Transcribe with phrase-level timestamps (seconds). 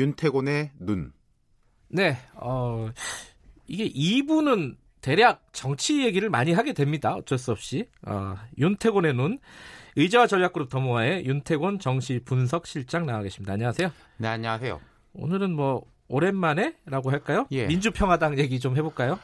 [0.00, 1.12] 윤태곤의 눈.
[1.88, 2.88] 네, 어,
[3.66, 7.14] 이게 2부는 대략 정치 얘기를 많이 하게 됩니다.
[7.14, 7.86] 어쩔 수 없이.
[8.06, 9.38] 어, 윤태곤의 눈.
[9.96, 13.52] 의자와 전략그룹 더모아의 윤태곤 정시 분석 실장 나와 계십니다.
[13.54, 13.90] 안녕하세요.
[14.18, 14.80] 네, 안녕하세요.
[15.14, 17.46] 오늘은 뭐 오랜만에라고 할까요?
[17.50, 17.66] 예.
[17.66, 19.18] 민주평화당 얘기 좀 해볼까요?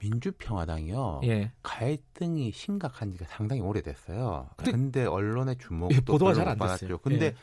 [0.00, 1.20] 민주평화당이요.
[1.24, 1.52] 예.
[1.62, 4.48] 갈등이 심각한 지가 상당히 오래됐어요.
[4.56, 6.76] 근데- 근데, 언론의 주목도 예, 보도가 별로 잘안 못 됐어요.
[6.78, 6.98] 받았죠.
[6.98, 7.34] 근데 예.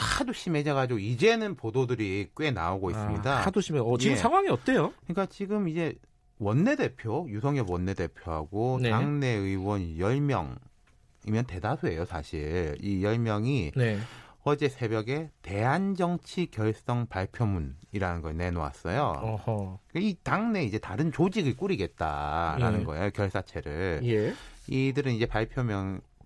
[0.00, 3.32] 하도 심해져가지고 이제는 보도들이 꽤 나오고 있습니다.
[3.32, 3.80] 아, 하도 심해.
[3.80, 4.16] 어, 지금 예.
[4.16, 4.92] 상황이 어때요?
[5.04, 5.94] 그러니까 지금 이제
[6.38, 8.90] 원내대표 유성엽 원내대표하고 네.
[8.90, 12.76] 당내 의원 10명이면 대다수예요, 사실.
[12.80, 13.98] 이 10명이 네.
[14.42, 19.00] 어제 새벽에 대한정치 결성 발표문이라는 걸 내놓았어요.
[19.22, 19.78] 어허.
[19.94, 22.84] 이 당내 이제 다른 조직을 꾸리겠다라는 예.
[22.84, 24.00] 거예요, 결사체를.
[24.04, 24.34] 예.
[24.66, 25.62] 이들은 이제 발표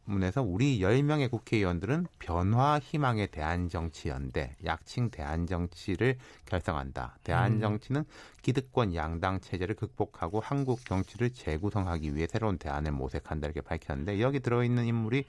[0.08, 7.18] 문에서 우리 10명의 국회의원들은 변화 희망의 대한정치연대, 약칭 대한정치를 결성한다.
[7.24, 8.04] 대한정치는
[8.42, 14.84] 기득권 양당 체제를 극복하고 한국 정치를 재구성하기 위해 새로운 대안을 모색한다 이렇게 밝혔는데 여기 들어있는
[14.86, 15.24] 인물이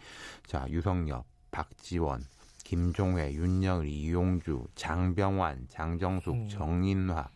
[0.48, 2.24] 자 유성엽, 박지원,
[2.64, 6.50] 김종회, 윤영을, 이용주, 장병완, 장정숙, 음.
[6.50, 7.30] 정인화,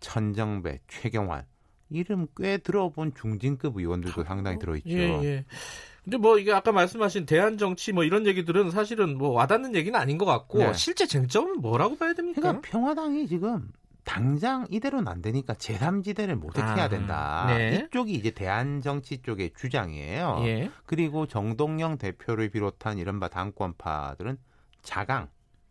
[0.00, 1.44] 천정배, 최경환
[1.90, 4.90] 이름 꽤 들어본 중진급 의원들도 상당히 들어있죠.
[4.90, 5.44] 예, 예.
[6.10, 10.18] 근데 뭐 이게 아까 말씀하신 대한 정치 뭐 이런 얘기들은 사실은 뭐 와닿는 얘기는 아닌
[10.18, 10.72] 것 같고 네.
[10.74, 12.40] 실제 쟁점은 뭐라고 봐야 됩니까?
[12.40, 13.70] 그러니까 평화당이 지금
[14.02, 17.44] 당장 이대로는 안 되니까 제3지대를 모색해야 아, 된다.
[17.46, 17.86] 네.
[17.86, 20.42] 이쪽이 이제 대한 정치 쪽의 주장이에요.
[20.46, 20.70] 예.
[20.84, 24.36] 그리고 정동영 대표를 비롯한 이른바 당권파들은
[24.82, 25.28] 자강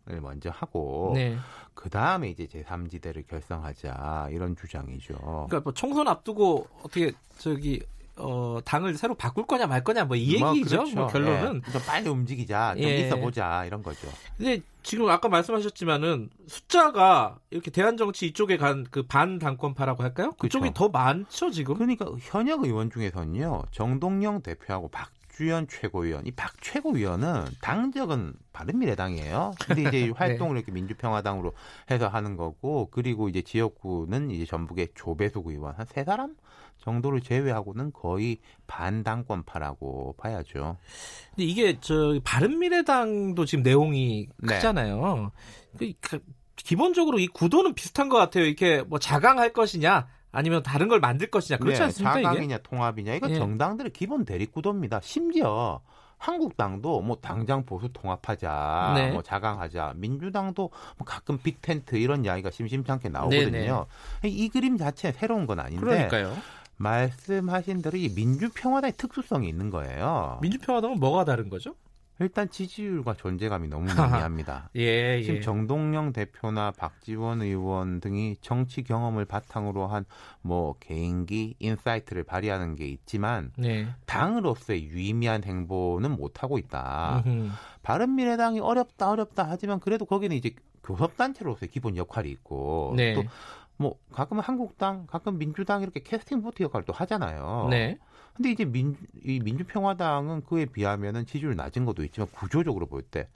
[0.08, 1.36] 을 먼저 하고 네.
[1.74, 5.14] 그 다음에 이제 제3지대를 결성하자 이런 주장이죠.
[5.14, 7.84] 그러니까 뭐 총선 앞두고 어떻게 저기
[8.20, 10.78] 어 당을 새로 바꿀 거냐 말 거냐 뭐이뭐 얘기죠.
[10.78, 10.96] 그렇죠.
[10.96, 11.62] 뭐 결론은.
[11.66, 13.06] 예, 좀 빨리 움직이자, 좀 예.
[13.06, 14.08] 있어 보자 이런 거죠.
[14.36, 20.32] 근데 지금 아까 말씀하셨지만은 숫자가 이렇게 대한 정치 이쪽에 간 그 반 당권파라고 할까요?
[20.38, 20.74] 그쪽이 그렇죠.
[20.74, 21.74] 더 많죠 지금.
[21.74, 29.52] 그러니까 현역 의원 중에서는요 정동영 대표하고 박주현 최고위원 이 박 최고위원은 당적은 바른미래당이에요.
[29.66, 30.00] 근데 네.
[30.00, 31.52] 이제 활동을 이렇게 민주평화당으로
[31.90, 36.34] 해서 하는 거고 그리고 이제 지역구는 이제 전북의 조배숙 의원 한 세 사람
[36.80, 40.76] 정도를 제외하고는 거의 반당권파라고 봐야죠.
[41.30, 44.54] 근데 이게 저 바른미래당도 지금 내용이 네.
[44.54, 45.32] 크잖아요.
[45.78, 46.20] 그, 그,
[46.56, 48.44] 기본적으로 이 구도는 비슷한 것 같아요.
[48.44, 52.22] 이렇게 뭐 자강할 것이냐 아니면 다른 걸 만들 것이냐 그렇지 네, 않습니까 이게?
[52.22, 53.34] 자강이냐 통합이냐 이거 예.
[53.34, 55.00] 정당들의 기본 대립구도입니다.
[55.02, 55.80] 심지어
[56.18, 59.10] 한국당도 뭐 당장 보수 통합하자, 네.
[59.10, 63.86] 뭐 자강하자, 민주당도 뭐 가끔 big tent 이런 이야기가 심심찮게 나오거든요.
[64.24, 66.36] 이 그림 자체는 새로운 건 아닌데 그러니까요.
[66.80, 70.38] 말씀하신 대로 이 민주평화당의 특수성이 있는 거예요.
[70.42, 71.74] 민주평화당은 뭐가 다른 거죠?
[72.22, 74.68] 일단 지지율과 존재감이 너무 미미합니다.
[74.76, 75.40] 예, 지금 예.
[75.40, 80.04] 정동영 대표나 박지원 의원 등이 정치 경험을 바탕으로 한
[80.42, 83.88] 뭐 개인기 insight를 발휘하는 게 있지만 네.
[84.06, 87.22] 당으로서의 유의미한 행보는 못 하고 있다.
[87.26, 87.50] 음흠.
[87.82, 93.14] 바른미래당이 어렵다 어렵다 하지만 그래도 거기는 이제 교섭단체로서의 기본 역할이 있고 네.
[93.14, 93.22] 또
[93.80, 97.68] 뭐 가끔은 한국당, 가끔 민주당 이렇게 캐스팅 보트 역할도 하잖아요.
[97.70, 97.98] 네.
[98.34, 103.26] 근데 이제 민, 이 민주평화당은 그에 비하면은 지지율 낮은 것도 있지만 구조적으로 볼 때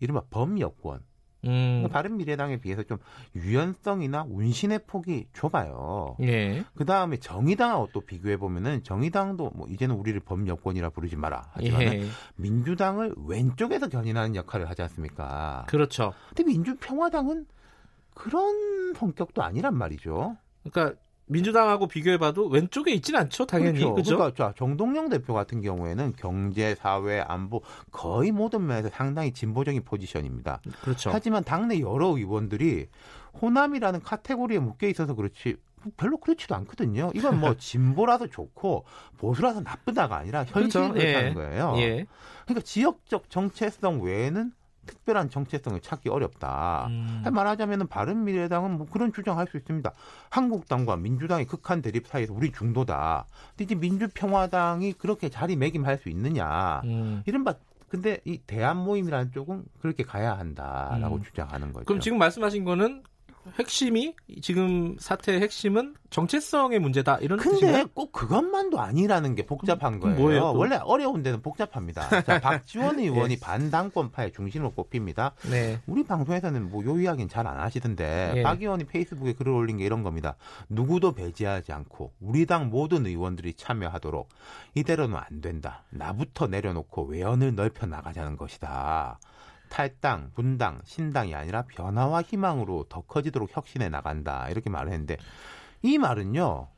[0.00, 1.00] 이른바 범여권
[1.44, 1.86] 음.
[1.92, 2.96] 다른 미래당에 비해서 좀
[3.36, 6.16] 유연성이나 운신의 폭이 좁아요.
[6.22, 6.64] 예.
[6.74, 11.92] 그 다음에 정의당하고 또 비교해 보면은 정의당도 뭐 이제는 우리를 범여권이라 부르지 마라 하지만 은
[11.92, 12.06] 예.
[12.36, 15.66] 민주당을 왼쪽에서 견인하는 역할을 하지 않습니까?
[15.68, 16.14] 그렇죠.
[16.28, 17.44] 근데 민주평화당은
[18.20, 20.36] 그런 성격도 아니란 말이죠.
[20.62, 23.78] 그러니까 민주당하고 비교해봐도 왼쪽에 있진 않죠, 당연히.
[23.78, 23.94] 그렇죠.
[23.94, 24.16] 그죠?
[24.18, 30.60] 그러니까 자, 정동영 대표 같은 경우에는 경제, 사회, 안보 거의 모든 면에서 상당히 진보적인 포지션입니다.
[30.82, 31.10] 그렇죠.
[31.10, 32.88] 하지만 당내 여러 의원들이
[33.40, 35.56] 호남이라는 카테고리에 묶여 있어서 그렇지
[35.96, 37.10] 별로 그렇지도 않거든요.
[37.14, 38.84] 이건 뭐 진보라서 좋고
[39.16, 41.00] 보수라서 나쁘다가 아니라 현실을 그렇죠.
[41.00, 41.12] 예.
[41.12, 41.74] 그렇다는 거예요.
[41.78, 42.06] 예.
[42.44, 44.52] 그러니까 지역적 정체성 외에는
[44.86, 46.86] 특별한 정체성을 찾기 어렵다.
[46.88, 47.22] 음.
[47.30, 49.92] 말하자면 바른 미래당은 뭐 그런 주장할 수 있습니다.
[50.30, 53.26] 한국당과 민주당의 극한 대립 사이에서 우리 중도다.
[53.50, 56.80] 근데 이제 민주평화당이 그렇게 자리매김할 수 있느냐.
[56.84, 57.22] 음.
[57.26, 57.54] 이른바
[57.88, 61.22] 근데 이 대한 모임이라는 쪽은 그렇게 가야 한다라고 음.
[61.22, 61.86] 주장하는 거죠.
[61.86, 63.02] 그럼 지금 말씀하신 거는
[63.58, 67.86] 핵심이 지금 사태의 핵심은 정체성의 문제다 이런 근데 뜻인가요?
[67.94, 70.18] 꼭 그것만도 아니라는 게 복잡한 그럼 거예요.
[70.18, 70.58] 뭐예요, 또?
[70.58, 72.22] 원래 어려운 데는 복잡합니다.
[72.22, 73.38] 자, 박지원 의원이 예.
[73.40, 75.32] 반당권파의 중심으로 꼽힙니다.
[75.50, 75.80] 네.
[75.86, 78.42] 우리 방송에서는 뭐 요 이야기는 잘 안 하시던데 예.
[78.42, 80.36] 박 의원이 페이스북에 글을 올린 게 이런 겁니다.
[80.68, 84.28] 누구도 배제하지 않고 우리 당 모든 의원들이 참여하도록
[84.74, 85.84] 이대로는 안 된다.
[85.90, 89.18] 나부터 내려놓고 외연을 넓혀 나가자는 것이다.
[89.70, 95.16] 탈당, 분당, 신당이 아니라 변화와 희망으로 더 커지도록 혁신해 나간다 이렇게 말을 했는데
[95.80, 96.68] 이 말은요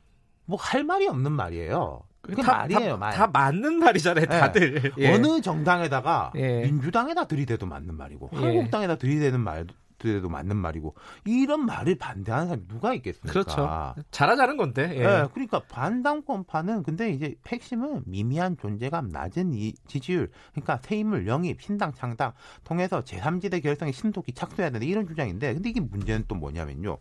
[0.45, 2.01] 뭐 할 말이 없는 말이에요.
[2.21, 3.13] 그 말이에요, 다, 말.
[3.13, 4.93] 다 맞는 말이잖아요, 다들.
[4.97, 5.13] 예.
[5.13, 6.61] 어느 정당에다가 예.
[6.61, 8.37] 민주당에다 들이대도 맞는 말이고 예.
[8.37, 9.67] 한국당에다 들이대는 말
[10.03, 10.93] 도 들이대도 맞는 말이고
[11.25, 13.31] 이런 말을 반대하는 사람이 누가 있겠습니까?
[13.31, 13.95] 그렇죠.
[14.11, 14.91] 잘하자는 건데.
[14.97, 14.99] 예.
[14.99, 21.93] 예, 그러니까 반당권파는 근데 이제 핵심은 미미한 존재감 낮은 이 지지율, 그러니까 새인물 영입, 신당
[21.93, 22.33] 창당
[22.63, 26.97] 통해서 제3지대 결성에 신속히 착수해야 된다 이런 주장인데, 근데 이게 문제는 또 뭐냐면요.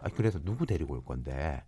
[0.00, 1.62] 아, 그래서 누구 데리고 올 건데?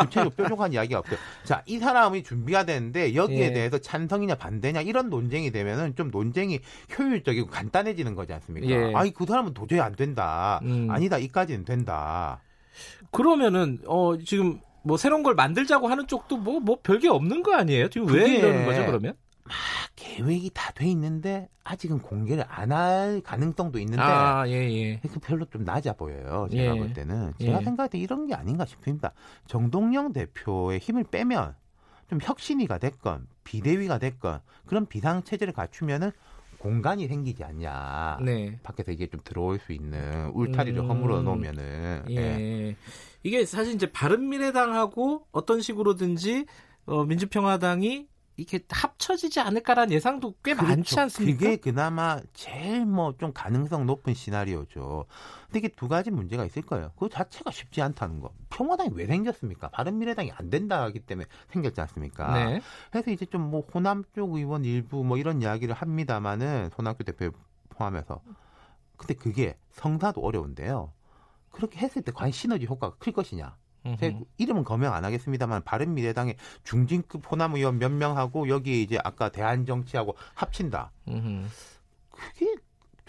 [0.00, 1.18] 구체적으로 뾰족한 이야기가 없어요.
[1.44, 3.52] 자, 이 사람이 준비가 되는데 여기에 예.
[3.52, 6.60] 대해서 찬성이냐 반대냐 이런 논쟁이 되면은 좀 논쟁이
[6.98, 8.68] 효율적이고 간단해지는 거지 않습니까?
[8.68, 8.92] 예.
[8.94, 10.60] 아니 그 사람은 도저히 안 된다.
[10.64, 10.88] 음.
[10.90, 12.40] 아니다 이까지는 된다.
[13.10, 17.88] 그러면은 어 지금 뭐 새로운 걸 만들자고 하는 쪽도 뭐뭐 별게 없는 거 아니에요?
[17.88, 19.14] 지금 왜 이러는 거죠, 그러면?
[19.96, 25.00] 계획이 다 돼 있는데 아직은 공개를 안 할 가능성도 있는데 아, 예, 예.
[25.00, 26.48] 그 별로 좀 낮아 보여요.
[26.50, 26.78] 제가 예.
[26.78, 27.64] 볼 때는 제가 예.
[27.64, 29.12] 생각할 때 이런 게 아닌가 싶습니다.
[29.46, 31.54] 정동영 대표의 힘을 빼면
[32.08, 36.12] 좀 혁신위가 됐건 비대위가 됐건 그런 비상 체제를 갖추면은
[36.58, 38.18] 공간이 생기지 않냐.
[38.22, 38.58] 네.
[38.62, 40.88] 밖에서 이게 좀 들어올 수 있는 울타리를 음.
[40.88, 42.16] 허물어 놓으면은 예.
[42.16, 42.76] 예.
[43.24, 46.46] 이게 사실 이제 바른 미래당하고 어떤 식으로든지
[46.86, 51.38] 어, 민주평화당이 이렇게 합쳐지지 않을까라는 예상도 꽤 많지 않습니까?
[51.38, 55.04] 그게 그나마 제일 뭐 좀 가능성 높은 시나리오죠.
[55.46, 56.92] 근데 이게 두 가지 문제가 있을 거예요.
[56.98, 58.32] 그 자체가 쉽지 않다는 거.
[58.48, 59.68] 평화당이 왜 생겼습니까?
[59.68, 62.32] 바른미래당이 안 된다 하기 때문에 생겼지 않습니까?
[62.34, 62.60] 네.
[62.90, 67.30] 그래서 이제 좀 뭐 호남 쪽 의원 일부 뭐 이런 이야기를 합니다마는 손학규 대표
[67.68, 68.22] 포함해서.
[68.96, 70.92] 근데 그게 성사도 어려운데요.
[71.50, 73.56] 그렇게 했을 때 과연 시너지 효과가 클 것이냐?
[73.98, 74.24] 제 음흠.
[74.38, 80.14] 이름은 거명 안 하겠습니다만 바른 미래당의 중진급 호남 의원 몇 명하고 여기에 이제 아까 대한정치하고
[80.34, 80.92] 합친다.
[81.08, 81.46] 음흠.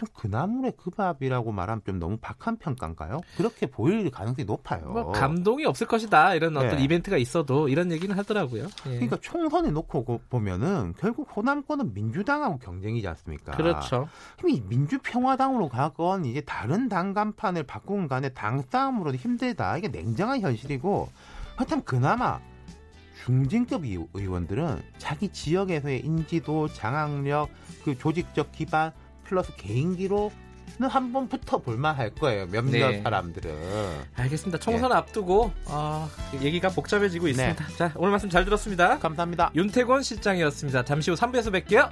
[0.04, 3.20] 좀 그 나물의 그 밥이라고 말하면 좀 너무 박한 평가인가요?
[3.36, 4.86] 그렇게 보일 가능성이 높아요.
[4.90, 6.84] 뭐 감동이 없을 것이다 이런 어떤 네.
[6.84, 8.64] 이벤트가 있어도 이런 얘기는 하더라고요.
[8.86, 8.90] 예.
[8.90, 13.52] 그러니까 총선에 놓고 고- 보면은 결국 호남권은 민주당하고 경쟁이지 않습니까?
[13.52, 14.08] 그렇죠.
[14.38, 19.76] 그럼 이 민주평화당으로 가건 이제 다른 당 간판을 바꾸건 간에 당 싸움으로는 힘들다.
[19.78, 21.08] 이게 냉정한 현실이고
[21.56, 22.40] 그렇다면 그나마
[23.24, 27.48] 중진급 의- 의원들은 자기 지역에서의 인지도, 장악력,
[27.84, 28.92] 그 조직적 기반
[29.24, 30.30] 플러스 개인기로
[30.76, 32.46] 는 한번 붙어 볼만 할 거예요.
[32.46, 33.02] 몇몇 네.
[33.02, 33.54] 사람들은.
[34.16, 34.58] 알겠습니다.
[34.58, 36.08] 총선 앞두고 어,
[36.40, 37.66] 얘기가 복잡해지고 있습니다.
[37.66, 37.76] 네.
[37.76, 38.98] 자 오늘 말씀 잘 들었습니다.
[38.98, 39.52] 감사합니다.
[39.54, 40.84] 윤태곤 실장이었습니다.
[40.84, 41.90] 잠시 후 3부에서 뵐게요.